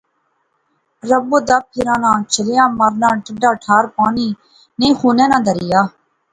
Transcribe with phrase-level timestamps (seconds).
[1.09, 4.27] ربو دب پھرانا، چھلیا مارنا ٹھںڈا ٹھار پانی،
[4.79, 5.81] نئیں خونے ناں دریا